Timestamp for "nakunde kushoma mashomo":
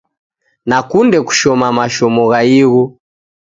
0.69-2.23